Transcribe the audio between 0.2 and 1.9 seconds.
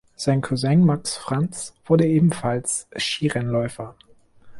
Cousin Max Franz